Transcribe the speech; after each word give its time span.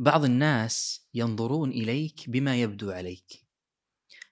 بعض 0.00 0.24
الناس 0.24 1.06
ينظرون 1.14 1.70
إليك 1.70 2.30
بما 2.30 2.60
يبدو 2.60 2.90
عليك. 2.90 3.44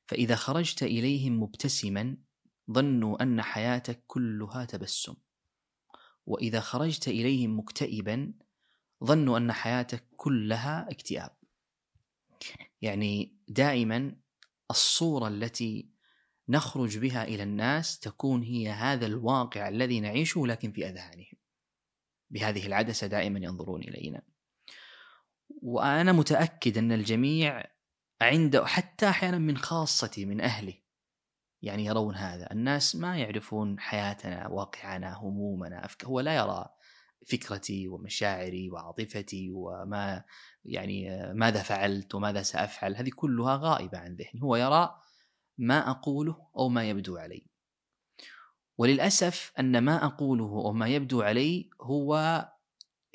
فإذا 0.06 0.36
خرجت 0.36 0.82
إليهم 0.82 1.42
مبتسما 1.42 2.16
ظنوا 2.70 3.22
أن 3.22 3.42
حياتك 3.42 4.04
كلها 4.06 4.64
تبسم. 4.64 5.14
وإذا 6.26 6.60
خرجت 6.60 7.08
إليهم 7.08 7.58
مكتئبا 7.58 8.32
ظنوا 9.04 9.38
أن 9.38 9.52
حياتك 9.52 10.04
كلها 10.16 10.90
اكتئاب. 10.90 11.36
يعني 12.82 13.36
دائما 13.48 14.16
الصورة 14.70 15.28
التي 15.28 15.90
نخرج 16.48 16.98
بها 16.98 17.24
إلى 17.24 17.42
الناس 17.42 17.98
تكون 17.98 18.42
هي 18.42 18.70
هذا 18.70 19.06
الواقع 19.06 19.68
الذي 19.68 20.00
نعيشه 20.00 20.46
لكن 20.46 20.72
في 20.72 20.88
أذهانهم. 20.88 21.36
بهذه 22.30 22.66
العدسة 22.66 23.06
دائما 23.06 23.38
ينظرون 23.38 23.82
إلينا. 23.82 24.35
وأنا 25.48 26.12
متأكد 26.12 26.78
أن 26.78 26.92
الجميع 26.92 27.64
عنده 28.22 28.66
حتى 28.66 29.08
أحيانا 29.08 29.38
من 29.38 29.56
خاصتي 29.56 30.24
من 30.24 30.40
أهلي 30.40 30.82
يعني 31.62 31.84
يرون 31.84 32.14
هذا. 32.14 32.52
الناس 32.52 32.96
ما 32.96 33.16
يعرفون 33.16 33.80
حياتنا 33.80 34.48
واقعنا 34.48 35.16
همومنا. 35.16 35.88
هو 36.04 36.20
لا 36.20 36.36
يرى 36.36 36.66
فكرتي 37.26 37.88
ومشاعري 37.88 38.70
وعاطفتي 38.70 39.50
وما 39.50 40.24
يعني 40.64 41.08
ماذا 41.34 41.62
فعلت 41.62 42.14
وماذا 42.14 42.42
سأفعل. 42.42 42.96
هذه 42.96 43.10
كلها 43.16 43.56
غائبة 43.56 43.98
عن 43.98 44.16
ذهني. 44.16 44.42
هو 44.42 44.56
يرى 44.56 44.94
ما 45.58 45.90
أقوله 45.90 46.48
أو 46.56 46.68
ما 46.68 46.88
يبدو 46.90 47.16
علي. 47.16 47.46
وللأسف 48.78 49.52
أن 49.58 49.78
ما 49.78 50.04
أقوله 50.04 50.44
أو 50.44 50.72
ما 50.72 50.88
يبدو 50.88 51.22
علي 51.22 51.70
هو 51.82 52.44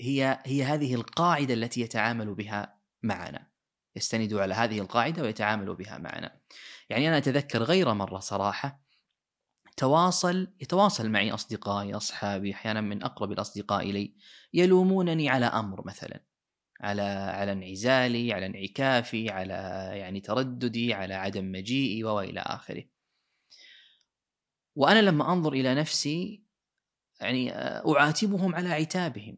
هي 0.02 0.40
هي 0.46 0.64
هذه 0.64 0.96
القاعدة 0.96 1.54
التي 1.54 1.82
يتعامل 1.82 2.36
بها 2.36 2.80
معنا. 3.04 3.52
يستند 3.96 4.34
على 4.34 4.54
هذه 4.54 4.80
القاعدة 4.80 5.24
ويتعامل 5.24 5.76
بها 5.76 5.98
معنا. 5.98 6.42
يعني 6.90 7.08
أنا 7.08 7.18
أتذكر 7.18 7.64
غير 7.64 7.94
مرة 7.94 8.20
صراحة 8.20 8.82
تواصل 9.78 10.54
يتواصل 10.62 11.10
معي 11.10 11.32
أصدقائي 11.32 11.94
أصحابي 11.94 12.54
أحيانا 12.54 12.82
من 12.82 13.04
أقرب 13.04 13.32
الأصدقاء 13.32 13.90
إلي 13.90 14.16
يلومونني 14.54 15.30
على 15.30 15.46
أمر 15.46 15.88
مثلا. 15.88 16.26
على 16.82 17.02
على 17.02 17.52
انعزالي 17.52 18.34
على 18.34 18.46
انعكافي 18.46 19.30
على 19.30 19.54
يعني 19.94 20.22
ترددي 20.22 20.94
على 20.94 21.14
عدم 21.14 21.52
مجيئي 21.52 22.04
وإلى 22.04 22.40
آخره. 22.40 22.84
وأنا 24.76 25.02
لما 25.02 25.34
أنظر 25.34 25.54
إلى 25.54 25.76
نفسي 25.76 26.44
يعني 27.22 27.52
أعاتبهم 27.56 28.56
على 28.56 28.70
عتابهم. 28.70 29.38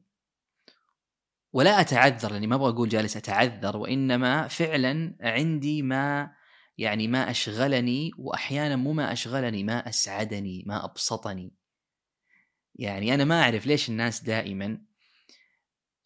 ولا 1.54 1.82
أتعذر 1.82 2.32
لأني 2.32 2.48
ما 2.48 2.56
أبغى 2.56 2.70
أقول 2.70 2.90
جالس 2.90 3.18
أتعذر 3.18 3.78
وإنما 3.78 4.48
فعلا 4.48 5.16
عندي 5.22 5.82
ما 5.82 6.32
يعني 6.78 7.08
ما 7.08 7.30
أشغلني 7.30 8.12
واحيانا 8.18 8.76
مو 8.76 8.94
ما 8.94 9.12
أشغلني 9.14 9.64
ما 9.64 9.90
أسعدني 9.90 10.64
ما 10.68 10.86
أبسطني. 10.86 11.52
يعني 12.76 13.14
أنا 13.14 13.26
ما 13.26 13.42
أعرف 13.42 13.68
ليش 13.68 13.90
الناس 13.90 14.24
دائما 14.24 14.81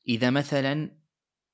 إذا 0.07 0.29
مثلا 0.29 0.97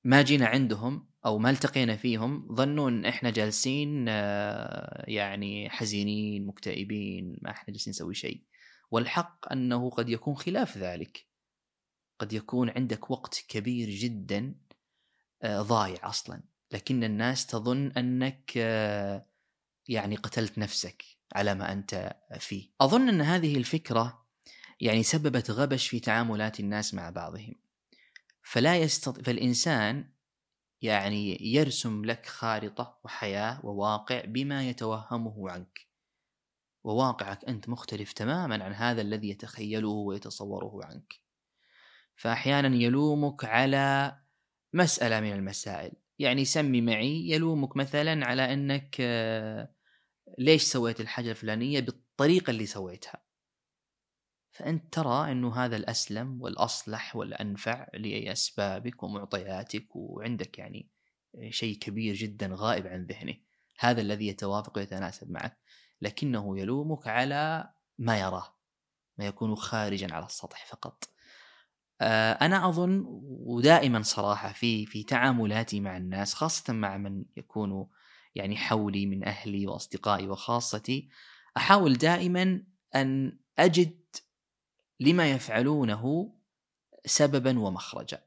ما 0.04 0.22
جينا 0.22 0.46
عندهم 0.46 1.10
أو 1.26 1.38
ما 1.40 1.50
التقينا 1.50 1.96
فيهم 1.96 2.56
ظنوا 2.56 2.90
ان 2.90 3.06
إحنا 3.06 3.30
جالسين 3.30 4.06
آه، 4.10 5.06
يعني 5.08 5.70
حزينين 5.70 6.46
مكتئبين 6.46 7.38
ما 7.42 7.52
إحنا 7.52 7.74
جالسين 7.74 7.92
نسوي 7.92 8.14
شيء. 8.16 8.44
والحق 8.92 9.52
أنه 9.52 9.90
قد 9.90 10.10
يكون 10.10 10.36
خلاف 10.36 10.78
ذلك. 10.78 11.33
قد 12.19 12.33
يكون 12.33 12.69
عندك 12.69 13.11
وقت 13.11 13.45
كبير 13.47 13.89
جدا 13.89 14.56
آه، 15.42 15.61
ضايع 15.61 16.09
أصلا 16.09 16.42
لكن 16.72 17.03
الناس 17.03 17.45
تظن 17.45 17.92
أنك 17.92 18.53
آه، 18.58 19.25
يعني 19.88 20.16
قتلت 20.16 20.58
نفسك 20.58 21.03
على 21.36 21.56
ما 21.56 21.72
أنت 21.72 22.16
فيه. 22.39 22.69
أظن 22.81 23.09
أن 23.09 23.22
هذه 23.22 23.57
الفكرة 23.57 24.25
يعني 24.81 25.03
سببت 25.03 25.52
غبش 25.52 25.88
في 25.88 26.00
تعاملات 26.00 26.59
الناس 26.59 26.94
مع 26.94 27.09
بعضهم. 27.09 27.56
فلا 28.41 28.78
يستطيع 28.78 29.23
فالإنسان 29.23 30.09
يعني 30.81 31.38
يرسم 31.53 32.06
لك 32.06 32.25
خارطة 32.25 33.00
وحياة 33.03 33.66
وواقع 33.66 34.25
بما 34.25 34.69
يتوهمه 34.69 35.52
عنك. 35.52 35.88
وواقعك 36.84 37.46
أنت 37.46 37.69
مختلف 37.69 38.13
تماما 38.13 38.63
عن 38.63 38.73
هذا 38.73 39.02
الذي 39.02 39.29
يتخيله 39.29 39.90
ويتصوره 39.90 40.85
عنك. 40.85 41.22
فاحيانا 42.16 42.75
يلومك 42.75 43.46
على 43.46 44.18
مسألة 44.74 45.19
من 45.19 45.34
المسائل. 45.34 45.91
يعني 46.19 46.46
سمي 46.46 46.81
معي 46.81 47.29
يلومك 47.29 47.78
مثلا 47.78 48.25
على 48.25 48.53
إنك 48.53 48.97
آه، 49.00 49.75
ليش 50.38 50.63
سويت 50.63 51.02
الحاجة 51.02 51.31
الفلانية 51.31 51.79
بالطريقة 51.79 52.52
اللي 52.52 52.66
سويتها. 52.66 53.23
فأنت 54.52 54.94
ترى 54.94 55.31
إنه 55.31 55.56
هذا 55.56 55.75
الأسلم 55.75 56.41
والأصلح 56.41 57.16
والأنفع 57.16 57.88
لأسبابك 57.94 59.03
ومعطياتك 59.03 59.96
وعندك 59.96 60.59
يعني 60.59 60.90
شيء 61.50 61.78
كبير 61.78 62.16
جدا 62.16 62.50
غائب 62.53 62.88
عن 62.88 63.06
ذهنه. 63.06 63.35
هذا 63.79 64.02
الذي 64.02 64.28
يتوافق 64.28 64.78
ويتناسب 64.78 65.31
معك. 65.31 65.57
لكنه 66.02 66.59
يلومك 66.59 67.07
على 67.07 67.73
ما 67.97 68.19
يراه 68.19 68.57
ما 69.18 69.25
يكون 69.25 69.56
خارجا 69.56 70.13
على 70.13 70.25
السطح 70.25 70.66
فقط. 70.66 71.12
أنا 72.02 72.70
أظن 72.70 73.06
ودائما 73.46 74.02
صراحة 74.02 74.54
في 74.54 74.86
في 74.86 75.04
تعاملاتي 75.04 75.80
مع 75.80 75.98
الناس 75.98 76.34
خاصة 76.34 76.74
مع 76.74 76.98
من 76.98 77.26
يكونوا 77.38 77.86
يعني 78.36 78.58
حولي 78.58 79.06
من 79.06 79.24
أهلي 79.24 79.68
وأصدقائي 79.68 80.28
وخاصتي 80.28 81.09
أحاول 81.58 81.94
دائما 81.94 82.64
أن 82.96 83.40
أجد 83.59 84.00
لما 85.00 85.32
يفعلونه 85.32 86.34
سببا 87.06 87.59
ومخرجا. 87.59 88.24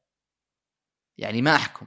يعني 1.19 1.43
ما 1.43 1.55
أحكم. 1.55 1.87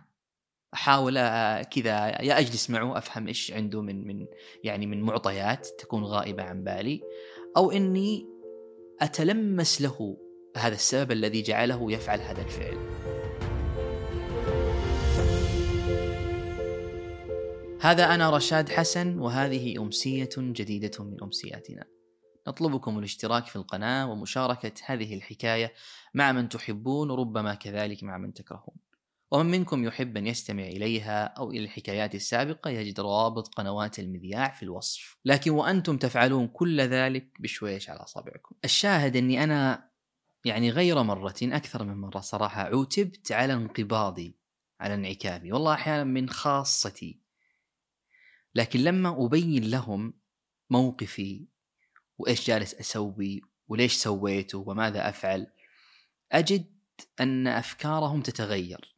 أحاول 0.73 1.17
آه، 1.17 1.61
كذا 1.61 2.21
يا 2.21 2.39
أجلس 2.39 2.69
معه 2.69 2.97
أفهم 2.97 3.27
إيش 3.27 3.51
عنده 3.51 3.81
من 3.81 4.07
من 4.07 4.27
يعني 4.63 4.85
من 4.85 5.01
معطيات 5.01 5.67
تكون 5.67 6.03
غائبة 6.03 6.43
عن 6.43 6.63
بالي 6.63 7.01
أو 7.57 7.71
إني 7.71 8.25
أتلمس 9.01 9.81
له 9.81 10.17
هذا 10.59 10.75
السبب 10.75 11.11
الذي 11.11 11.41
جعله 11.41 11.91
يفعل 11.91 12.19
هذا 12.19 12.41
الفعل. 12.41 12.77
هذا 17.81 18.15
أنا 18.15 18.29
رشاد 18.29 18.69
حسن 18.69 19.19
وهذه 19.19 19.81
أمسية 19.81 20.29
جديدة 20.37 21.03
من 21.03 21.23
أمسياتنا. 21.23 21.85
نطلبكم 22.47 22.99
الاشتراك 22.99 23.45
في 23.45 23.55
القناة 23.55 24.11
ومشاركة 24.11 24.71
هذه 24.85 25.15
الحكاية 25.15 25.73
مع 26.13 26.31
من 26.31 26.49
تحبون 26.49 27.09
وربما 27.09 27.55
كذلك 27.55 28.03
مع 28.03 28.17
من 28.17 28.33
تكرهون. 28.33 28.75
ومن 29.31 29.51
منكم 29.51 29.83
يحب 29.83 30.17
أن 30.17 30.27
يستمع 30.27 30.63
إليها 30.63 31.23
أو 31.23 31.51
إلى 31.51 31.63
الحكايات 31.63 32.15
السابقة 32.15 32.69
يجد 32.69 32.99
روابط 32.99 33.47
قنوات 33.47 33.99
المذياع 33.99 34.49
في 34.49 34.63
الوصف. 34.63 35.17
لكن 35.25 35.51
وأنتم 35.51 35.97
تفعلون 35.97 36.47
كل 36.47 36.81
ذلك 36.81 37.27
بشويش 37.39 37.89
على 37.89 37.99
أصابعكم. 37.99 38.55
الشاهد 38.65 39.15
أني 39.15 39.43
أنا 39.43 39.88
يعني 40.45 40.69
غير 40.69 41.03
مرة 41.03 41.35
أكثر 41.41 41.83
من 41.83 41.97
مرة 41.97 42.19
صراحة 42.19 42.61
عوتبت 42.61 43.31
على 43.31 43.53
انقباضي 43.53 44.39
على 44.79 44.93
انعكافي 44.93 45.51
والله 45.51 45.73
أحيانا 45.73 46.03
من 46.03 46.29
خاصتي. 46.29 47.19
لكن 48.55 48.79
لما 48.79 49.25
أبين 49.25 49.69
لهم 49.69 50.13
موقفي 50.69 51.47
وإيش 52.17 52.47
جالس 52.47 52.73
أسوي 52.73 53.41
وليش 53.67 53.93
سويته 53.93 54.57
وماذا 54.57 55.09
أفعل 55.09 55.47
أجد 56.31 56.65
أن 57.19 57.47
أفكارهم 57.47 58.21
تتغير 58.21 58.95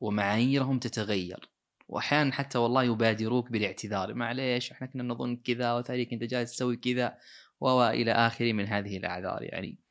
ومعاييرهم 0.00 0.78
تتغير. 0.78 1.50
وأحيانا 1.88 2.32
حتى 2.32 2.58
والله 2.58 2.84
يبادروك 2.84 3.50
بالاعتذار. 3.50 4.14
معليش 4.14 4.72
إحنا 4.72 4.86
كنا 4.86 5.02
نظن 5.02 5.36
كذا 5.36 5.72
وتاريك 5.72 6.12
انت 6.12 6.24
جالس 6.24 6.52
تسوي 6.52 6.76
كذا. 6.76 7.18
والى 7.60 8.12
آخره 8.12 8.52
من 8.52 8.66
هذه 8.66 8.96
الأعذار 8.96 9.42
يعني. 9.42 9.87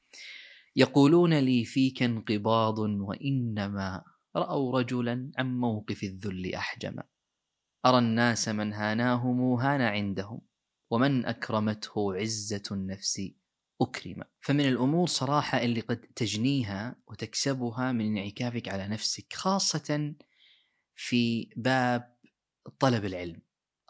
يقولون 0.78 1.40
لي 1.40 1.66
فيك 1.66 2.04
انقباض 2.04 2.80
وإنما 2.80 4.04
رأوا 4.36 4.80
رجلا 4.80 5.32
عن 5.38 5.58
موقف 5.58 6.04
الذل 6.04 6.56
أحجم. 6.56 6.96
أرى 7.86 7.98
الناس 7.98 8.50
من 8.50 8.74
هاناهم 8.74 9.54
هان 9.54 9.82
عندهم 9.82 10.42
ومن 10.92 11.26
أكرمته 11.26 12.16
عزة 12.16 12.64
النفس 12.72 13.22
أكرم. 13.82 14.24
فمن 14.42 14.68
الأمور 14.68 15.08
صراحة 15.08 15.62
اللي 15.62 15.80
قد 15.82 16.02
تجنيها 16.02 16.96
وتكسبها 17.08 17.92
من 17.92 18.18
انعكافك 18.18 18.68
على 18.68 18.88
نفسك 18.88 19.34
خاصة 19.34 20.14
في 20.96 21.50
باب 21.56 22.18
طلب 22.80 23.06
العلم 23.06 23.42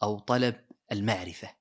أو 0.03 0.19
طلب 0.19 0.55
المعرفة 0.91 1.55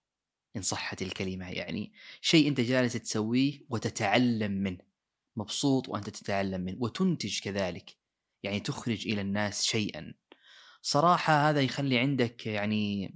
إن 0.57 0.63
صحت 0.63 1.03
الكلمة 1.03 1.51
يعني. 1.51 1.93
شيء 2.21 2.49
أنت 2.49 2.61
جالس 2.61 2.93
تسويه 2.93 3.61
وتتعلم 3.71 4.53
منه. 4.53 4.96
مبسوط 5.37 5.89
وأنت 5.89 6.11
تتعلم 6.11 6.61
منه 6.61 6.77
وتنتج 6.81 7.41
كذلك 7.41 7.97
يعني 8.43 8.61
تخرج 8.61 9.09
إلى 9.09 9.21
الناس 9.21 9.63
شيئا. 9.63 10.15
صراحة 10.83 11.51
هذا 11.51 11.61
يخلي 11.61 11.99
عندك 11.99 12.47
يعني 12.47 13.15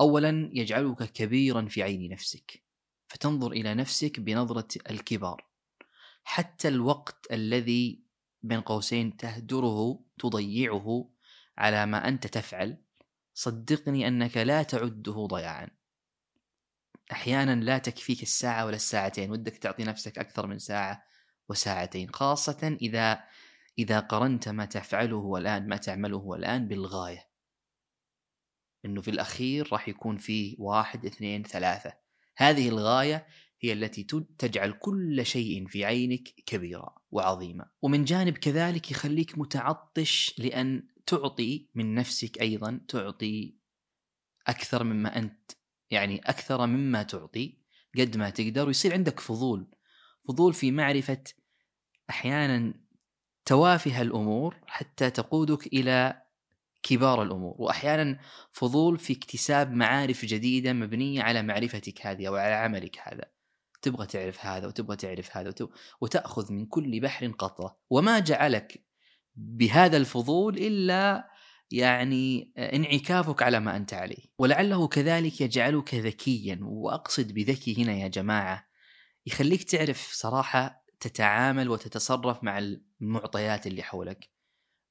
اولا 0.00 0.50
يجعلك 0.52 1.12
كبيرا 1.12 1.66
في 1.66 1.82
عين 1.82 2.12
نفسك 2.12 2.62
فتنظر 3.08 3.52
إلى 3.52 3.74
نفسك 3.74 4.20
بنظرة 4.20 4.68
الكبار. 4.90 5.46
حتى 6.24 6.68
الوقت 6.68 7.26
الذي 7.32 8.04
بين 8.42 8.60
قوسين 8.60 9.16
تهدره 9.16 10.00
تضيعه 10.18 11.10
على 11.58 11.86
ما 11.86 12.08
أنت 12.08 12.26
تفعل 12.26 12.78
صدقني 13.34 14.08
أنك 14.08 14.36
لا 14.36 14.62
تعده 14.62 15.26
ضياعا. 15.26 15.70
أحيانا 17.12 17.64
لا 17.64 17.78
تكفيك 17.78 18.22
الساعة 18.22 18.66
ولا 18.66 18.76
الساعتين 18.76 19.30
ودك 19.30 19.56
تعطي 19.56 19.84
نفسك 19.84 20.18
أكثر 20.18 20.46
من 20.46 20.58
ساعة. 20.58 21.04
وساعتين 21.48 22.10
خاصة 22.10 22.76
إذا 22.82 23.24
إذا 23.78 24.00
قرنت 24.00 24.48
ما 24.48 24.64
تفعله 24.64 25.36
الآن 25.36 25.68
ما 25.68 25.76
تعمله 25.76 26.34
الآن 26.34 26.68
بالغاية. 26.68 27.28
إنه 28.84 29.00
في 29.00 29.10
الأخير 29.10 29.68
راح 29.72 29.88
يكون 29.88 30.16
فيه 30.16 30.56
واحد 30.58 31.06
اثنين 31.06 31.42
ثلاثة. 31.42 31.92
هذه 32.36 32.68
الغاية 32.68 33.26
هي 33.60 33.72
التي 33.72 34.04
تجعل 34.38 34.72
كل 34.72 35.26
شيء 35.26 35.66
في 35.66 35.84
عينك 35.84 36.28
كبيرا 36.46 36.94
وعظيما. 37.10 37.70
ومن 37.82 38.04
جانب 38.04 38.38
كذلك 38.38 38.90
يخليك 38.90 39.38
متعطش 39.38 40.34
لأن 40.38 40.88
تعطي 41.06 41.68
من 41.74 41.94
نفسك 41.94 42.40
أيضا 42.40 42.80
تعطي 42.88 43.58
أكثر 44.46 44.84
مما 44.84 45.18
أنت 45.18 45.52
يعني 45.90 46.18
أكثر 46.18 46.66
مما 46.66 47.02
تعطي 47.02 47.58
قد 47.98 48.16
ما 48.16 48.30
تقدر 48.30 48.66
ويصير 48.66 48.92
عندك 48.92 49.20
فضول 49.20 49.73
فضول 50.28 50.54
في 50.54 50.70
معرفة 50.70 51.24
أحيانا 52.10 52.74
توافه 53.44 54.02
الأمور 54.02 54.56
حتى 54.66 55.10
تقودك 55.10 55.66
إلى 55.66 56.22
كبار 56.82 57.22
الأمور 57.22 57.54
وأحيانا 57.58 58.18
فضول 58.52 58.98
في 58.98 59.12
اكتساب 59.12 59.72
معارف 59.72 60.24
جديدة 60.24 60.72
مبنية 60.72 61.22
على 61.22 61.42
معرفتك 61.42 62.06
هذه 62.06 62.28
أو 62.28 62.36
على 62.36 62.54
عملك 62.54 62.98
هذا. 63.02 63.24
تبغى 63.82 64.06
تعرف 64.06 64.46
هذا 64.46 64.66
وتبغى 64.66 64.96
تعرف 64.96 65.36
هذا 65.36 65.54
وتأخذ 66.00 66.52
من 66.52 66.66
كل 66.66 67.00
بحر 67.00 67.26
قطره 67.26 67.76
وما 67.90 68.18
جعلك 68.18 68.84
بهذا 69.36 69.96
الفضول 69.96 70.58
إلا 70.58 71.30
يعني 71.70 72.52
انعكافك 72.58 73.42
على 73.42 73.60
ما 73.60 73.76
أنت 73.76 73.94
عليه. 73.94 74.24
ولعله 74.38 74.88
كذلك 74.88 75.40
يجعلك 75.40 75.94
ذكيا 75.94 76.58
وأقصد 76.62 77.32
بذكي 77.32 77.82
هنا 77.82 77.92
يا 77.92 78.08
جماعة 78.08 78.66
يخليك 79.26 79.64
تعرف 79.64 80.12
صراحة 80.12 80.84
تتعامل 81.00 81.68
وتتصرف 81.68 82.44
مع 82.44 82.58
المعطيات 82.58 83.66
اللي 83.66 83.82
حولك 83.82 84.30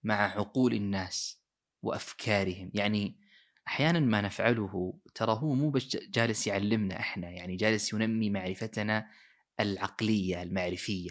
مع 0.04 0.16
عقول 0.16 0.74
الناس 0.74 1.44
وأفكارهم. 1.82 2.72
يعني 2.74 3.20
أحيانا 3.68 4.00
ما 4.00 4.22
نفعله 4.22 5.00
ترى 5.16 5.32
هو 5.32 5.54
مو 5.54 5.70
بس 5.70 5.98
جالس 5.98 6.48
يعلمنا 6.48 7.00
إحنا 7.00 7.30
يعني 7.30 7.56
جالس 7.56 7.94
ينمي 7.94 8.30
معرفتنا 8.30 9.10
العقلية 9.60 10.42
المعرفية. 10.44 11.10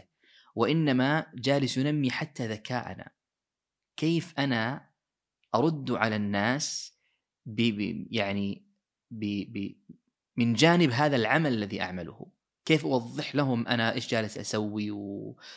وإنما 0.55 1.27
جالس 1.35 1.77
ينمي 1.77 2.11
حتى 2.11 2.47
ذكاءنا 2.47 3.11
كيف 3.97 4.35
أنا 4.39 4.91
أرد 5.55 5.91
على 5.91 6.17
الناس 6.17 6.99
ب 7.47 7.59
يعني 8.11 8.67
ب 9.11 9.25
ب 9.53 9.77
من 10.37 10.55
جانب 10.55 10.91
هذا 10.91 11.17
العمل 11.17 11.53
الذي 11.53 11.83
أعمله؟ 11.83 12.31
كيف 12.65 12.85
أوضح 12.85 13.35
لهم 13.35 13.69
أنا 13.69 13.95
إيش 13.95 14.09
جالس 14.09 14.39
أسوي 14.39 14.91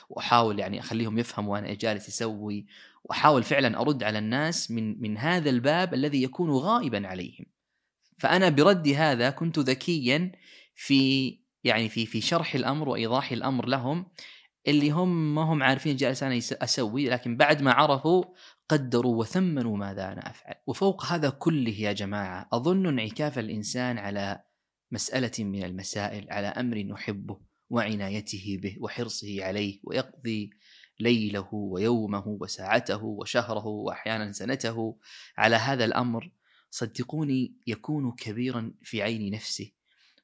وأحاول 0.10 0.60
يعني 0.60 0.80
أخليهم 0.80 1.20
يفهموا 1.20 1.60
أنا 1.60 1.68
إيش 1.68 1.78
جالس 1.78 2.08
أسوي 2.08 2.66
وأحاول 3.04 3.44
فعلا 3.44 3.82
أرد 3.82 4.04
على 4.04 4.20
الناس 4.20 4.72
من 4.72 5.02
من 5.02 5.18
هذا 5.18 5.50
الباب 5.50 5.94
الذي 5.94 6.24
يكون 6.24 6.52
غائبا 6.52 7.08
عليهم. 7.08 7.46
فأنا 8.18 8.50
بردي 8.50 8.96
هذا 8.96 9.30
كنت 9.30 9.60
ذكيا 9.60 10.32
في 10.76 11.32
يعني 11.64 11.90
في 11.90 12.06
في 12.06 12.22
شرح 12.22 12.56
الأمر 12.56 12.90
وإيضاح 12.90 13.32
الأمر 13.32 13.66
لهم 13.66 14.06
اللي 14.68 14.92
هم 14.92 15.36
ما 15.36 15.42
هم 15.42 15.64
عارفين 15.64 15.96
جالس 15.96 16.24
أنا 16.24 16.38
أسوي 16.38 17.10
لكن 17.10 17.38
بعد 17.38 17.62
ما 17.62 17.72
عرفوا 17.72 18.24
قدروا 18.70 19.20
وثمنوا 19.20 19.78
ماذا 19.78 20.12
أنا 20.12 20.30
أفعل. 20.30 20.56
وفوق 20.68 21.06
هذا 21.06 21.30
كله 21.30 21.72
يا 21.80 21.94
جماعة 21.94 22.50
أظن 22.54 22.88
انعكاف 22.88 23.40
الإنسان 23.40 23.98
على 23.98 24.44
مسألة 24.92 25.32
من 25.40 25.64
المسائل 25.64 26.32
على 26.32 26.48
أمر 26.48 26.78
نحبه 26.78 27.40
وعنايته 27.70 28.60
به 28.62 28.76
وحرصه 28.80 29.46
عليه 29.46 29.80
ويقضي 29.84 30.50
ليله 31.00 31.50
ويومه 31.54 32.28
وساعته 32.28 33.04
وشهره 33.04 33.66
وأحيانا 33.66 34.32
سنته. 34.32 35.00
على 35.38 35.56
هذا 35.56 35.86
الأمر 35.86 36.32
صدقوني 36.70 37.54
يكون 37.68 38.12
كبيرا 38.12 38.74
في 38.84 39.02
عين 39.02 39.34
نفسه 39.34 39.72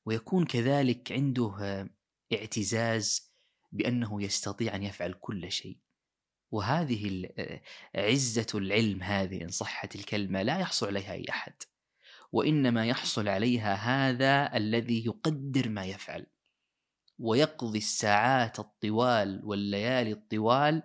ويكون 0.06 0.46
كذلك 0.46 1.12
عنده 1.12 1.90
اعتزاز 2.34 3.32
بأنه 3.72 4.24
يستطيع 4.24 4.76
أن 4.76 4.84
يفعل 4.84 5.14
كل 5.14 5.52
شيء. 5.52 5.78
وهذه 6.52 7.30
عزة 7.96 8.48
العلم 8.56 9.04
هذه 9.04 9.42
إن 9.42 9.50
صحت 9.50 9.96
الكلمة 9.96 10.42
لا 10.42 10.60
يحصل 10.60 10.88
عليها 10.88 11.14
أي 11.14 11.26
أحد. 11.30 11.54
وإنما 12.32 12.86
يحصل 12.86 13.28
عليها 13.28 13.74
هذا 13.74 14.58
الذي 14.58 15.06
يقدر 15.06 15.70
ما 15.70 15.86
يفعل. 15.86 16.28
ويقضي 17.20 17.78
الساعات 17.78 18.60
الطوال 18.60 19.42
والليالي 19.44 20.12
الطوال 20.12 20.84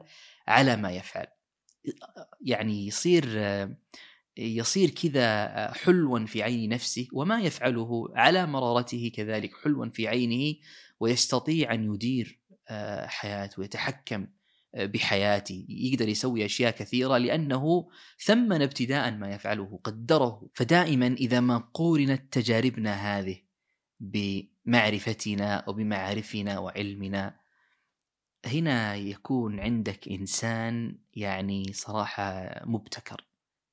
على 0.48 0.76
ما 0.76 0.90
يفعل. 0.90 1.26
يعني 2.40 2.86
يصير 2.86 3.28
يصير 4.36 4.90
كذا 4.90 5.72
حلوا 5.72 6.26
في 6.26 6.42
عين 6.42 6.68
نفسه 6.68 7.08
وما 7.12 7.40
يفعله 7.40 8.08
على 8.14 8.46
مرارته 8.46 9.12
كذلك 9.14 9.50
حلوا 9.64 9.90
في 9.90 10.08
عينه 10.08 10.56
ويستطيع 11.00 11.74
أن 11.74 11.94
يدير 11.94 12.40
حياته 13.06 13.60
ويتحكم 13.60 14.26
بحياتي 14.84 15.66
يقدر 15.68 16.08
يسوي 16.08 16.44
أشياء 16.44 16.70
كثيرة 16.70 17.18
لأنه 17.18 17.88
ثمن 18.24 18.62
ابتداء 18.62 19.10
ما 19.10 19.30
يفعله 19.30 19.80
قدره. 19.84 20.48
فدائما 20.54 21.06
إذا 21.06 21.40
ما 21.40 21.58
قورنت 21.74 22.32
تجاربنا 22.32 23.18
هذه 23.18 23.38
بمعرفتنا 24.00 25.64
وبمعارفنا 25.68 26.58
وعلمنا 26.58 27.36
هنا 28.46 28.94
يكون 28.94 29.60
عندك 29.60 30.08
إنسان 30.08 30.98
يعني 31.14 31.72
صراحة 31.72 32.50
مبتكر 32.64 33.24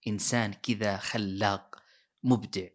إنسان 0.08 0.54
كذا 0.54 0.98
خلاق 0.98 1.84
مبدع 2.24 2.68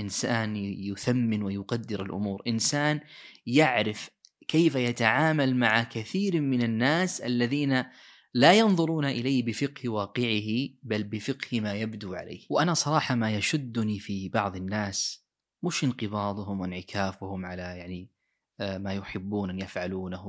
إنسان 0.00 0.56
يثمن 0.56 1.42
ويقدر 1.42 2.02
الأمور 2.02 2.42
إنسان 2.46 3.00
يعرف 3.46 4.10
كيف 4.48 4.74
يتعامل 4.74 5.56
مع 5.56 5.82
كثير 5.82 6.40
من 6.40 6.62
الناس 6.62 7.20
الذين 7.20 7.84
لا 8.34 8.52
ينظرون 8.52 9.04
إليه 9.04 9.44
بفقه 9.44 9.88
واقعه 9.88 10.68
بل 10.82 11.04
بفقه 11.04 11.60
ما 11.60 11.74
يبدو 11.74 12.14
عليه. 12.14 12.46
وأنا 12.50 12.74
صراحة 12.74 13.14
ما 13.14 13.34
يشدني 13.34 13.98
في 13.98 14.28
بعض 14.28 14.56
الناس 14.56 15.26
مش 15.62 15.84
انقباضهم 15.84 16.60
وانعكافهم 16.60 17.46
على 17.46 17.62
يعني 17.62 18.10
آه، 18.60 18.78
ما 18.78 18.92
يحبون 18.94 19.50
أن 19.50 19.60
يفعلونه 19.60 20.26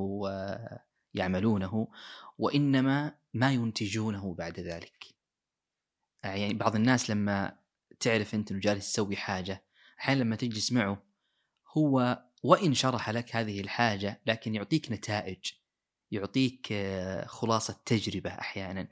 ويعملونه 1.15 1.88
وإنما 2.38 3.15
ما 3.34 3.51
ينتجونه 3.51 4.36
بعد 4.36 4.60
ذلك. 4.60 5.05
يعني 6.24 6.53
بعض 6.53 6.75
الناس 6.75 7.10
لما 7.10 7.58
تعرف 8.00 8.36
أنت 8.36 8.51
إنه 8.51 8.60
جالس 8.60 8.93
تسوي 8.93 9.15
حاجة 9.15 9.63
أحيانا 10.00 10.24
لما 10.24 10.36
تجلس 10.36 10.72
معه 10.72 11.03
هو 11.77 12.24
وإن 12.43 12.73
شرح 12.73 13.09
لك 13.09 13.35
هذه 13.35 13.62
الحاجة 13.62 14.21
لكن 14.25 14.55
يعطيك 14.55 14.91
نتائج 14.91 15.51
يعطيك 16.12 16.67
آه، 16.71 17.25
خلاصة 17.25 17.81
تجربة 17.85 18.29
أحيانا 18.29 18.88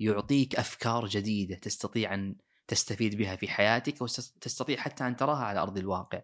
يعطيك 0.00 0.56
أفكار 0.56 1.06
جديدة 1.06 1.56
تستطيع 1.56 2.14
أن 2.14 2.36
تستفيد 2.68 3.14
بها 3.14 3.36
في 3.36 3.48
حياتك 3.48 4.02
وتستطيع 4.02 4.76
حتى 4.76 5.06
أن 5.06 5.16
تراها 5.16 5.44
على 5.44 5.60
أرض 5.60 5.78
الواقع. 5.78 6.20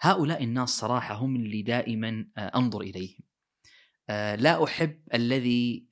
هؤلاء 0.00 0.44
الناس 0.44 0.68
صراحة 0.68 1.14
هم 1.14 1.36
اللي 1.36 1.62
دائما 1.62 2.26
آه، 2.36 2.52
أنظر 2.56 2.80
إليهم. 2.80 3.20
آه، 4.10 4.34
لا 4.36 4.64
أحب 4.64 5.00
الذي 5.14 5.86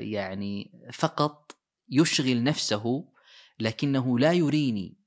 يعني 0.00 0.72
فقط 0.92 1.56
يشغل 1.88 2.42
نفسه 2.42 3.08
لكنه 3.60 4.18
لا 4.18 4.32
يريني 4.32 4.99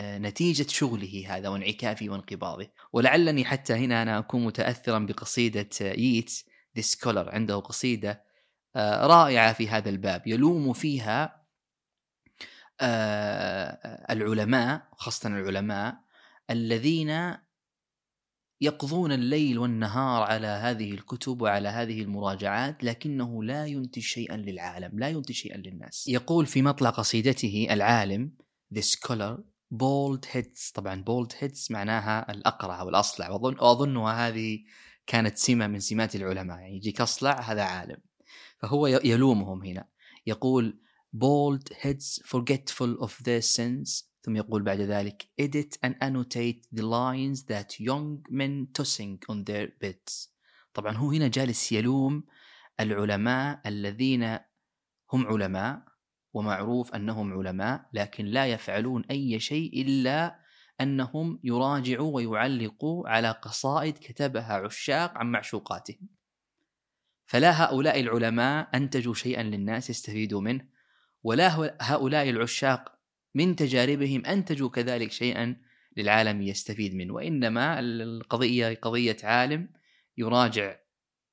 نتيجة 0.00 0.66
شغله 0.68 1.36
هذا 1.36 1.48
واعتكافه 1.48 2.08
وانقباضه. 2.08 2.68
ولعلني 2.92 3.44
حتى 3.44 3.72
هنا 3.72 4.02
أنا 4.02 4.18
أكون 4.18 4.44
متأثرا 4.44 4.98
بقصيدة 4.98 5.68
ييتس 5.80 6.44
The 6.76 6.82
Scholar 6.82 7.30
عنده 7.30 7.56
قصيدة 7.56 8.24
آه، 8.76 9.06
رائعة 9.06 9.52
في 9.52 9.68
هذا 9.68 9.90
الباب. 9.90 10.22
يلوم 10.26 10.72
فيها 10.72 11.40
آه، 12.80 14.06
العلماء 14.10 14.88
خاصة 14.96 15.28
العلماء 15.28 15.96
الذين 16.50 17.36
يقضون 18.60 19.12
الليل 19.12 19.58
والنهار 19.58 20.22
على 20.22 20.46
هذه 20.46 20.92
الكتب 20.92 21.42
وعلى 21.42 21.68
هذه 21.68 22.02
المراجعات 22.02 22.84
لكنه 22.84 23.44
لا 23.44 23.66
ينتج 23.66 24.02
شيئا 24.02 24.36
للعالم 24.36 24.98
لا 24.98 25.08
ينتج 25.08 25.34
شيئا 25.34 25.56
للناس. 25.56 26.08
يقول 26.08 26.46
في 26.46 26.62
مطلع 26.62 26.90
قصيدته 26.90 27.66
العالم 27.70 28.32
the 28.74 28.82
scholar 28.82 29.49
bold 29.74 30.26
heads 30.26 30.72
طبعا 30.74 31.04
bold 31.04 31.32
heads 31.32 31.70
معناها 31.70 32.30
الأقرع 32.30 32.80
أو 32.80 32.88
الأصلع. 32.88 33.30
وأظن 33.30 33.56
وأظنها 33.56 34.28
هذه 34.28 34.64
كانت 35.06 35.36
سمة 35.36 35.66
من 35.66 35.80
سمات 35.80 36.16
العلماء. 36.16 36.58
يعني 36.58 36.76
يجيك 36.76 37.00
أصلع 37.00 37.40
هذا 37.40 37.62
عالم. 37.62 37.96
فهو 38.58 38.86
يلومهم 38.86 39.64
هنا. 39.64 39.88
يقول 40.26 40.80
bold 41.16 41.74
heads 41.74 42.22
forgetful 42.24 43.04
of 43.04 43.22
their 43.22 43.40
sins. 43.40 44.10
ثم 44.22 44.36
يقول 44.36 44.62
بعد 44.62 44.80
ذلك 44.80 45.28
edit 45.40 45.78
and 45.86 45.94
annotate 46.02 46.66
the 46.72 46.82
lines 46.82 47.44
that 47.44 47.80
young 47.80 48.22
men 48.30 48.66
tossing 48.78 49.18
on 49.28 49.44
their 49.44 49.68
beds. 49.80 50.28
طبعا 50.74 50.96
هو 50.96 51.10
هنا 51.10 51.28
جالس 51.28 51.72
يلوم 51.72 52.24
العلماء 52.80 53.60
الذين 53.66 54.38
هم 55.12 55.26
علماء. 55.26 55.89
ومعروف 56.32 56.94
أنهم 56.94 57.32
علماء 57.32 57.88
لكن 57.92 58.24
لا 58.24 58.46
يفعلون 58.46 59.04
أي 59.10 59.40
شيء 59.40 59.82
إلا 59.82 60.40
أنهم 60.80 61.40
يراجعوا 61.44 62.14
ويعلقوا 62.14 63.08
على 63.08 63.30
قصائد 63.30 63.98
كتبها 63.98 64.52
عشاق 64.52 65.18
عن 65.18 65.32
معشوقاتهم. 65.32 66.08
فلا 67.26 67.64
هؤلاء 67.64 68.00
العلماء 68.00 68.68
أنتجوا 68.74 69.14
شيئا 69.14 69.42
للناس 69.42 69.90
يستفيدوا 69.90 70.40
منه 70.40 70.64
ولا 71.22 71.76
هؤلاء 71.80 72.30
العشاق 72.30 72.98
من 73.34 73.56
تجاربهم 73.56 74.26
أنتجوا 74.26 74.68
كذلك 74.68 75.12
شيئا 75.12 75.56
للعالم 75.96 76.42
يستفيد 76.42 76.94
منه 76.94 77.14
وإنما 77.14 77.80
القضية 77.80 78.74
قضية 78.74 79.16
عالم 79.22 79.68
يراجع 80.18 80.76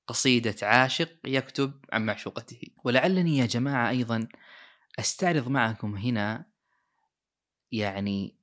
قصيدة 0.08 0.56
عاشق 0.62 1.10
يكتب 1.26 1.74
عن 1.94 2.06
معشوقته 2.06 2.62
ولعلني 2.84 3.38
يا 3.38 3.46
جماعة 3.46 3.90
أيضا 3.90 4.28
أستعرض 5.00 5.48
معكم 5.48 5.96
هنا 5.96 6.46
يعني 7.72 8.36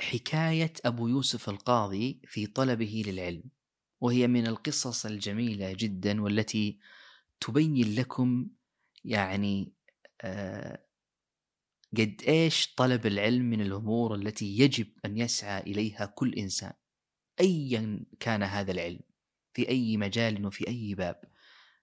حكاية 0.00 0.72
أبو 0.84 1.08
يوسف 1.08 1.48
القاضي 1.48 2.20
في 2.26 2.46
طلبه 2.46 3.02
للعلم 3.06 3.42
وهي 4.00 4.26
من 4.26 4.46
القصص 4.46 5.06
الجميلة 5.06 5.72
جدا 5.72 6.22
والتي 6.22 6.78
تبين 7.40 7.94
لكم 7.94 8.48
يعني 9.04 9.72
آه 10.22 10.84
قد 11.98 12.22
إيش 12.28 12.74
طلب 12.74 13.06
العلم 13.06 13.44
من 13.44 13.60
الأمور 13.60 14.14
التي 14.14 14.58
يجب 14.58 14.86
أن 15.04 15.18
يسعى 15.18 15.60
إليها 15.60 16.06
كل 16.06 16.34
إنسان 16.34 16.72
ايا 17.40 18.06
كان 18.20 18.42
هذا 18.42 18.72
العلم 18.72 19.00
في 19.54 19.68
أي 19.68 19.96
مجال 19.96 20.46
وفي 20.46 20.68
أي 20.68 20.94
باب. 20.94 21.20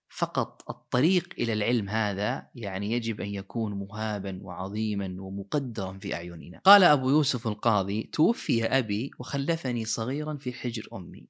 فقط 0.10 0.70
الطريق 0.70 1.34
إلى 1.40 1.54
العلم 1.54 1.90
هذا 1.90 2.50
يعني 2.56 2.92
يجب 2.92 3.22
أن 3.22 3.28
يكون 3.28 3.74
مهابا 3.74 4.40
وعظيما 4.42 5.16
ومقدرا 5.20 5.98
في 6.00 6.14
أعيننا. 6.14 6.60
قال 6.60 6.84
أبو 6.84 7.10
يوسف 7.10 7.48
القاضي: 7.48 8.04
توفي 8.04 8.66
أبي 8.66 9.12
وخلفني 9.20 9.86
صغيرا 9.86 10.38
في 10.38 10.54
حجر 10.54 10.88
أمي. 10.94 11.28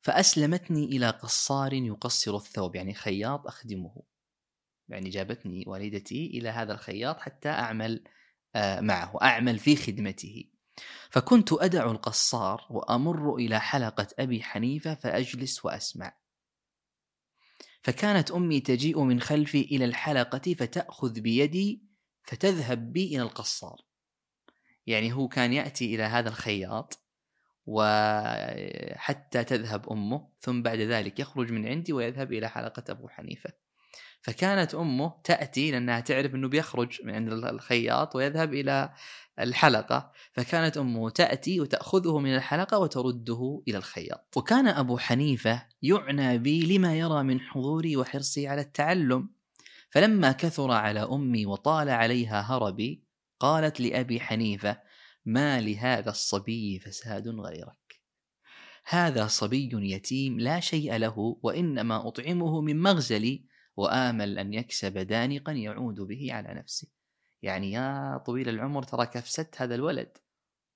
فأسلمتني 0.00 0.84
إلى 0.84 1.10
قصار 1.10 1.72
يقصر 1.72 2.36
الثوب 2.36 2.76
يعني 2.76 2.94
خياط 2.94 3.46
أخدمه. 3.46 4.02
يعني 4.88 5.10
جابتني 5.10 5.64
والدتي 5.66 6.26
إلى 6.26 6.48
هذا 6.48 6.72
الخياط 6.72 7.20
حتى 7.20 7.48
أعمل 7.48 8.04
آه، 8.56 8.80
معه، 8.80 9.18
أعمل 9.22 9.58
في 9.58 9.76
خدمته. 9.76 10.44
فكنت 11.10 11.52
أدع 11.52 11.90
القصار 11.90 12.66
وأمر 12.70 13.34
إلى 13.36 13.60
حلقة 13.60 14.06
أبي 14.18 14.42
حنيفة 14.42 14.94
فأجلس 14.94 15.64
وأسمع. 15.64 16.23
فكانت 17.84 18.30
أمي 18.30 18.60
تجيء 18.60 19.02
من 19.02 19.20
خلفي 19.20 19.60
إلى 19.60 19.84
الحلقة 19.84 20.54
فتأخذ 20.54 21.20
بيدي 21.20 21.82
فتذهب 22.22 22.92
بي 22.92 23.06
إلى 23.06 23.22
القصار. 23.22 23.76
يعني 24.86 25.12
هو 25.12 25.28
كان 25.28 25.52
يأتي 25.52 25.94
إلى 25.94 26.02
هذا 26.02 26.28
الخياط 26.28 27.00
وحتى 27.66 29.44
تذهب 29.44 29.90
أمه 29.90 30.28
ثم 30.40 30.62
بعد 30.62 30.78
ذلك 30.78 31.20
يخرج 31.20 31.52
من 31.52 31.66
عندي 31.66 31.92
ويذهب 31.92 32.32
إلى 32.32 32.48
حلقة 32.48 32.84
أبو 32.88 33.08
حنيفة. 33.08 33.50
فكانت 34.24 34.74
أمه 34.74 35.12
تأتي 35.24 35.70
لأنها 35.70 36.00
تعرف 36.00 36.34
إنه 36.34 36.48
بيخرج 36.48 36.98
من 37.04 37.14
عند 37.14 37.32
الخياط 37.32 38.16
ويذهب 38.16 38.54
إلى 38.54 38.92
الحلقة. 39.40 40.12
فكانت 40.32 40.76
أمه 40.76 41.10
تأتي 41.10 41.60
وتأخذه 41.60 42.18
من 42.18 42.34
الحلقة 42.34 42.78
وترده 42.78 43.62
إلى 43.68 43.78
الخياط. 43.78 44.36
وكان 44.36 44.68
أبو 44.68 44.98
حنيفة 44.98 45.66
يعنى 45.82 46.38
بي 46.38 46.76
لما 46.76 46.96
يرى 46.96 47.22
من 47.22 47.40
حضوري 47.40 47.96
وحرصي 47.96 48.48
على 48.48 48.60
التعلم. 48.60 49.28
فلما 49.90 50.32
كثر 50.32 50.70
على 50.70 51.00
أمي 51.00 51.46
وطال 51.46 51.90
عليها 51.90 52.40
هربي 52.40 53.04
قالت 53.40 53.80
لأبي 53.80 54.20
حنيفة 54.20 54.80
ما 55.24 55.60
لهذا 55.60 56.10
الصبي 56.10 56.78
فساد 56.78 57.28
غيرك. 57.28 58.00
هذا 58.86 59.26
صبي 59.26 59.70
يتيم 59.72 60.40
لا 60.40 60.60
شيء 60.60 60.96
له 60.96 61.38
وإنما 61.42 62.08
أطعمه 62.08 62.60
من 62.60 62.82
مغزلي 62.82 63.53
وآمل 63.76 64.38
أن 64.38 64.54
يكسب 64.54 64.98
دانقا 64.98 65.52
يعود 65.52 66.00
به 66.00 66.28
على 66.30 66.54
نفسه. 66.54 66.88
يعني 67.42 67.72
يا 67.72 68.18
طويل 68.26 68.48
العمر 68.48 68.82
ترى 68.82 69.06
كفست 69.06 69.54
هذا 69.58 69.74
الولد. 69.74 70.18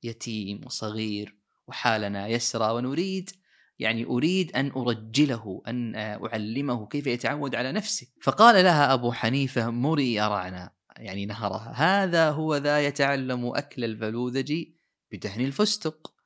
يتيم 0.02 0.66
وصغير 0.66 1.38
وحالنا 1.66 2.28
يسرى 2.28 2.72
ونريد 2.72 3.30
يعني 3.78 4.04
أريد 4.04 4.56
أن 4.56 4.70
أرجله 4.70 5.62
أن 5.66 5.94
أعلمه 5.96 6.86
كيف 6.86 7.06
يتعود 7.06 7.54
على 7.54 7.72
نفسه. 7.72 8.06
فقال 8.22 8.64
لها 8.64 8.94
أبو 8.94 9.12
حنيفة 9.12 9.70
مري 9.70 10.20
ارعنا 10.20 10.70
يعني 10.96 11.26
نهرها. 11.26 11.72
هذا 11.76 12.30
هو 12.30 12.56
ذا 12.56 12.86
يتعلم 12.86 13.46
أكل 13.46 13.84
الفلوذج 13.84 14.64
بدهن 15.12 15.40
الفستق. 15.40 16.17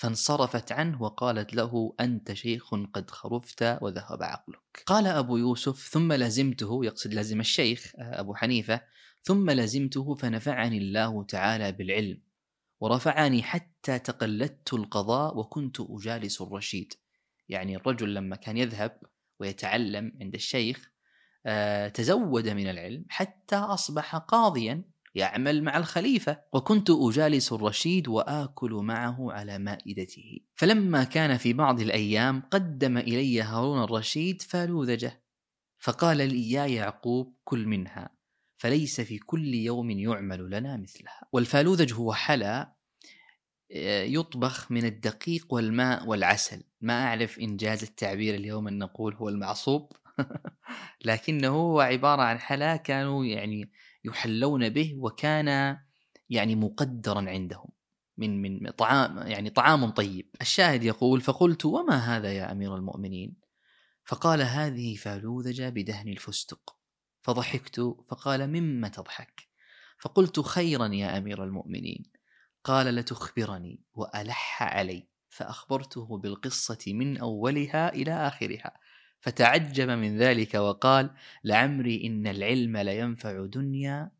فانصرفت 0.00 0.72
عنه 0.72 1.02
وقالت 1.02 1.54
له 1.54 1.94
أنت 2.00 2.32
شيخ 2.32 2.74
قد 2.74 3.10
خرفت 3.10 3.78
وذهب 3.82 4.22
عقلك. 4.22 4.82
قال 4.86 5.06
أبو 5.06 5.36
يوسف 5.36 5.88
ثم 5.88 6.12
لزمته 6.12 6.84
يقصد 6.84 7.14
لازم 7.14 7.40
الشيخ 7.40 7.92
أبو 7.98 8.34
حنيفة 8.34 8.80
ثم 9.22 9.50
لزمته 9.50 10.14
فنفعني 10.14 10.78
الله 10.78 11.24
تعالى 11.24 11.72
بالعلم 11.72 12.22
ورفعني 12.80 13.42
حتى 13.42 13.98
تقلدت 13.98 14.74
القضاء 14.74 15.38
وكنت 15.38 15.76
أجالس 15.80 16.40
الرشيد. 16.40 16.94
يعني 17.48 17.76
الرجل 17.76 18.14
لما 18.14 18.36
كان 18.36 18.56
يذهب 18.56 19.00
ويتعلم 19.40 20.12
عند 20.20 20.34
الشيخ 20.34 20.90
آه، 21.46 21.88
تزود 21.88 22.48
من 22.48 22.70
العلم 22.70 23.04
حتى 23.08 23.56
أصبح 23.56 24.16
قاضيا 24.16 24.84
يعمل 25.14 25.62
مع 25.62 25.76
الخليفة. 25.76 26.40
وكنت 26.52 26.90
أجالس 26.90 27.52
الرشيد 27.52 28.08
وآكل 28.08 28.70
معه 28.70 29.32
على 29.32 29.58
مائدته. 29.58 30.38
فلما 30.54 31.04
كان 31.04 31.36
في 31.36 31.52
بعض 31.52 31.80
الأيام 31.80 32.42
قدم 32.50 32.98
إلي 32.98 33.42
هارون 33.42 33.84
الرشيد 33.84 34.42
فالوذجة 34.42 35.22
فقال 35.78 36.16
لي 36.16 36.50
يا 36.50 36.66
يعقوب 36.66 37.36
كل 37.44 37.66
منها 37.66 38.10
فليس 38.56 39.00
في 39.00 39.18
كل 39.18 39.54
يوم 39.54 39.90
يعمل 39.90 40.50
لنا 40.50 40.76
مثلها. 40.76 41.28
والفالوذج 41.32 41.92
هو 41.92 42.12
حلا 42.12 42.80
آه، 43.72 44.02
يطبخ 44.02 44.72
من 44.72 44.84
الدقيق 44.84 45.54
والماء 45.54 46.06
والعسل. 46.06 46.62
ما 46.80 47.04
أعرف 47.04 47.38
إنجاز 47.38 47.82
التعبير 47.82 48.34
اليوم 48.34 48.68
أن 48.68 48.78
نقول 48.78 49.14
هو 49.14 49.28
المعصوب. 49.28 49.92
لكنه 51.04 51.48
هو 51.48 51.80
عبارة 51.80 52.22
عن 52.22 52.38
حلا 52.38 52.76
كانوا 52.76 53.24
يعني 53.24 53.72
يحلون 54.04 54.68
به 54.68 54.94
وكان 54.98 55.78
يعني 56.30 56.54
مقدرا 56.54 57.30
عندهم 57.30 57.68
من 58.20 58.42
من 58.42 58.70
طعام 58.70 59.18
يعني 59.26 59.50
طعام 59.50 59.90
طيب. 59.90 60.30
الشاهد 60.40 60.84
يقول 60.84 61.20
فقلت 61.20 61.64
وما 61.64 61.96
هذا 61.96 62.32
يا 62.32 62.52
أمير 62.52 62.76
المؤمنين؟ 62.76 63.36
فقال 64.04 64.42
هذه 64.42 64.96
فالوذج 64.96 65.62
بدهن 65.62 66.08
الفستق. 66.08 66.76
فضحكت 67.22 67.96
فقال 68.10 68.46
مما 68.46 68.88
تضحك؟ 68.88 69.48
فقلت 69.98 70.40
خيرا 70.40 70.86
يا 70.86 71.18
أمير 71.18 71.44
المؤمنين. 71.44 72.02
قال 72.64 72.86
لتخبرني 72.86 73.80
وألح 73.94 74.62
علي. 74.62 75.08
فأخبرته 75.28 76.18
بالقصة 76.18 76.78
من 76.86 77.18
أولها 77.18 77.94
إلى 77.94 78.12
آخرها. 78.12 78.74
فتعجب 79.20 79.90
من 79.90 80.18
ذلك 80.18 80.54
وقال 80.54 81.10
لعمري 81.44 82.06
إن 82.06 82.26
العلم 82.26 82.76
لينفع 82.76 83.46
دنيا 83.46 84.10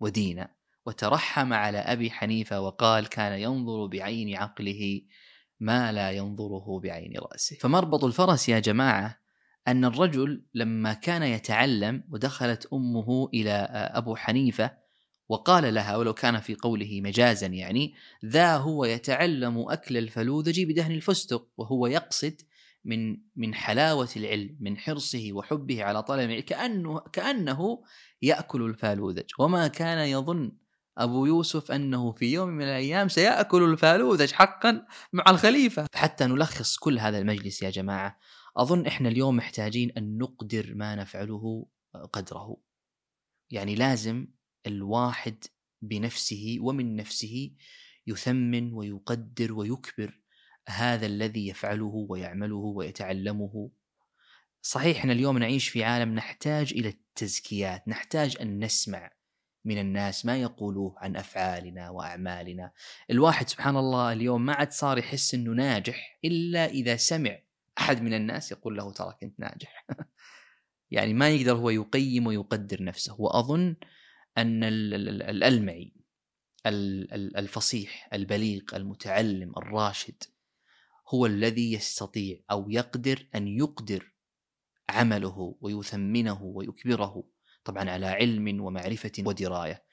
ودينا. 0.00 0.54
وترحم 0.86 1.52
على 1.52 1.78
أبي 1.78 2.10
حنيفة 2.10 2.60
وقال 2.60 3.06
كان 3.06 3.38
ينظر 3.38 3.86
بعين 3.86 4.36
عقله 4.36 5.00
ما 5.60 5.92
لا 5.92 6.10
ينظره 6.10 6.80
بعين 6.80 7.12
رأسه. 7.18 7.56
فمربط 7.56 8.04
الفرس 8.04 8.48
يا 8.48 8.58
جماعة 8.58 9.24
أن 9.68 9.84
الرجل 9.84 10.44
لما 10.54 10.92
كان 10.92 11.22
يتعلم 11.22 12.04
ودخلت 12.10 12.68
أمه 12.72 13.28
إلى 13.34 13.50
أبو 13.70 14.16
حنيفة 14.16 14.84
وقال 15.28 15.74
لها 15.74 15.96
ولو 15.96 16.14
كان 16.14 16.40
في 16.40 16.54
قوله 16.54 17.00
مجازا 17.00 17.46
يعني 17.46 17.94
ذا 18.24 18.56
هو 18.56 18.84
يتعلم 18.84 19.58
أكل 19.68 19.96
الفلوذج 19.96 20.62
بدهن 20.64 20.92
الفستق 20.92 21.48
وهو 21.56 21.86
يقصد 21.86 22.40
من 22.84 23.16
من 23.36 23.54
حلاوة 23.54 24.08
العلم 24.16 24.56
من 24.60 24.78
حرصه 24.78 25.28
وحبه 25.32 25.84
على 25.84 26.02
طلب 26.02 26.20
العلم. 26.20 26.40
كأنه 26.42 26.98
كأنه 26.98 27.82
يأكل 28.22 28.62
الفالوذج. 28.62 29.30
وما 29.38 29.68
كان 29.68 30.08
يظن 30.08 30.52
أبو 30.98 31.26
يوسف 31.26 31.72
أنه 31.72 32.12
في 32.12 32.32
يوم 32.32 32.48
من 32.48 32.64
الأيام 32.64 33.08
سيأكل 33.08 33.62
الفالوذج 33.62 34.32
حقا 34.32 34.86
مع 35.12 35.24
الخليفة. 35.28 35.86
حتى 35.94 36.26
نلخص 36.26 36.76
كل 36.76 36.98
هذا 36.98 37.18
المجلس 37.18 37.62
يا 37.62 37.70
جماعة 37.70 38.18
أظن 38.56 38.86
إحنا 38.86 39.08
اليوم 39.08 39.36
محتاجين 39.36 39.90
أن 39.90 40.18
نقدر 40.18 40.74
ما 40.74 40.94
نفعله 40.94 41.66
قدره. 42.12 42.56
يعني 43.50 43.74
لازم 43.74 44.26
الواحد 44.66 45.44
بنفسه 45.82 46.56
ومن 46.60 46.96
نفسه 46.96 47.50
يثمن 48.06 48.72
ويقدر 48.72 49.52
ويكبر. 49.52 50.23
هذا 50.68 51.06
الذي 51.06 51.48
يفعله 51.48 52.06
ويعمله 52.08 52.56
ويتعلمه. 52.56 53.70
صحيح 54.62 54.96
إحنا 54.96 55.12
اليوم 55.12 55.38
نعيش 55.38 55.68
في 55.68 55.84
عالم 55.84 56.14
نحتاج 56.14 56.72
إلى 56.72 56.88
التزكيات 56.88 57.88
نحتاج 57.88 58.36
أن 58.40 58.64
نسمع 58.64 59.10
من 59.64 59.78
الناس 59.78 60.26
ما 60.26 60.36
يقولوه 60.36 60.94
عن 60.98 61.16
أفعالنا 61.16 61.90
وأعمالنا. 61.90 62.72
الواحد 63.10 63.48
سبحان 63.48 63.76
الله 63.76 64.12
اليوم 64.12 64.46
ما 64.46 64.54
عاد 64.54 64.72
صار 64.72 64.98
يحس 64.98 65.34
إنه 65.34 65.50
ناجح 65.52 66.18
إلا 66.24 66.66
إذا 66.66 66.96
سمع 66.96 67.38
أحد 67.78 68.02
من 68.02 68.14
الناس 68.14 68.52
يقول 68.52 68.76
له 68.76 68.92
ترى 68.92 69.16
كنت 69.20 69.40
ناجح. 69.40 69.86
يعني 70.90 71.14
ما 71.14 71.30
يقدر 71.30 71.52
هو 71.52 71.70
يقيم 71.70 72.26
ويقدر 72.26 72.82
نفسه. 72.82 73.20
وأظن 73.20 73.76
أن 74.38 74.64
الألمعي 74.64 75.92
الفصيح 76.66 78.08
البليغ 78.12 78.62
المتعلم 78.74 79.52
الراشد 79.56 80.22
هو 81.08 81.26
الذي 81.26 81.72
يستطيع 81.72 82.38
أو 82.50 82.70
يقدر 82.70 83.26
أن 83.34 83.48
يقدر 83.48 84.12
عمله 84.88 85.56
ويثمنه 85.60 86.42
ويكبره 86.42 87.24
طبعا 87.64 87.90
على 87.90 88.06
علم 88.06 88.60
ومعرفة 88.64 89.12
ودراية. 89.18 89.84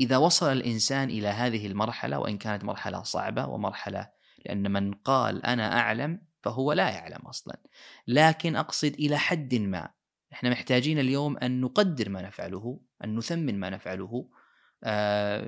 إذا 0.00 0.16
وصل 0.16 0.52
الإنسان 0.52 1.10
إلى 1.10 1.28
هذه 1.28 1.66
المرحلة 1.66 2.18
وإن 2.18 2.38
كانت 2.38 2.64
مرحلة 2.64 3.02
صعبة 3.02 3.46
ومرحلة 3.46 4.10
لأن 4.46 4.72
من 4.72 4.92
قال 4.94 5.46
أنا 5.46 5.78
أعلم 5.78 6.22
فهو 6.42 6.72
لا 6.72 6.90
يعلم 6.90 7.26
أصلا. 7.26 7.60
لكن 8.06 8.56
أقصد 8.56 8.94
إلى 8.94 9.18
حد 9.18 9.54
ما 9.54 9.90
إحنا 10.32 10.50
محتاجين 10.50 10.98
اليوم 10.98 11.38
أن 11.38 11.60
نقدر 11.60 12.08
ما 12.08 12.22
نفعله 12.22 12.80
أن 13.04 13.16
نثمن 13.16 13.60
ما 13.60 13.70
نفعله 13.70 14.28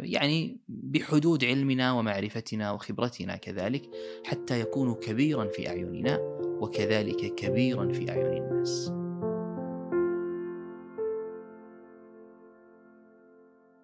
يعني 0.03 0.57
بحدود 0.69 1.45
علمنا 1.45 1.93
ومعرفتنا 1.93 2.73
وخبرتنا 2.73 3.37
كذلك 3.37 3.83
حتى 4.25 4.61
يكون 4.61 4.95
كبيرا 4.95 5.47
في 5.47 5.69
أعيننا 5.69 6.19
وكذلك 6.61 7.35
كبيرا 7.35 7.93
في 7.93 8.11
أعين 8.11 8.43
الناس. 8.43 8.93